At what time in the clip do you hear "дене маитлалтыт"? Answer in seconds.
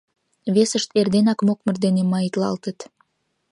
1.85-2.79